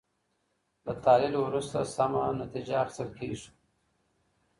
له 0.85 0.93
تحلیل 1.03 1.35
وروسته 1.39 1.77
سمه 1.95 2.21
نتیجه 2.41 2.75
اخیستل 2.83 3.09
کیږي. 3.17 3.49